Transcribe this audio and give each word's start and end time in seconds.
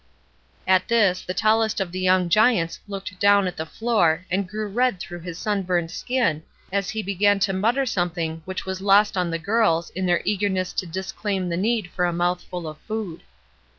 At 0.65 0.87
this, 0.87 1.21
the 1.21 1.35
tallest 1.35 1.79
of 1.79 1.91
the 1.91 1.99
young 1.99 2.27
giants 2.27 2.79
looked 2.87 3.19
down 3.19 3.45
at 3.45 3.55
the 3.55 3.67
floor 3.67 4.25
and 4.31 4.49
grew 4.49 4.67
red 4.67 4.99
through 4.99 5.19
his 5.19 5.37
sunburnt 5.37 5.91
skin 5.91 6.41
as 6.71 6.89
he 6.89 7.03
began 7.03 7.37
to 7.41 7.53
mutter 7.53 7.85
something 7.85 8.41
which 8.45 8.65
was 8.65 8.81
lost 8.81 9.15
on 9.15 9.29
the 9.29 9.37
girls 9.37 9.91
in 9.91 10.07
their 10.07 10.23
eagerness 10.25 10.73
to 10.73 10.87
disclaim 10.87 11.49
the 11.49 11.55
need 11.55 11.91
for 11.91 12.05
a 12.05 12.13
mouthful 12.13 12.67
of 12.67 12.79
food. 12.79 13.21